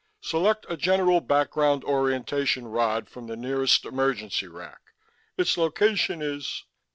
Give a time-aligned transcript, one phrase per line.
[0.21, 4.81] SELECT A GENERAL BACKGROUND ORIENTATION ROD FROM THE NEAREST EMERGENCY RACK.
[5.37, 6.63] ITS LOCATION IS....